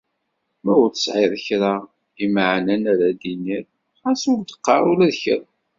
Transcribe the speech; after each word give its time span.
Ma 0.63 0.73
ur 0.83 0.89
tesεiḍ 0.91 1.33
kra 1.45 1.73
imeεnen 2.25 2.83
ara 2.91 3.07
d-tiniḍ, 3.11 3.65
ɣas 4.01 4.21
ur 4.31 4.39
d-qqar 4.41 4.81
ula 4.91 5.07
d 5.11 5.15
kra. 5.21 5.37